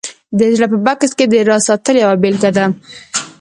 [0.37, 2.65] د زړه په بکس کې د راز ساتل یوه بېلګه ده